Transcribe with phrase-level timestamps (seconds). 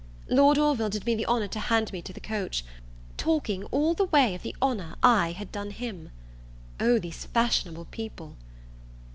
[0.29, 2.65] Lord Orville did me the honour to hand me to the coach,
[3.17, 6.09] talking all the way of the honour I had done him!
[6.79, 8.35] O these fashionable people!